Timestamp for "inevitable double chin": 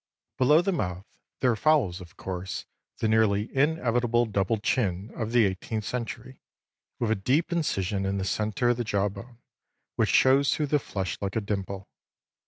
3.55-5.11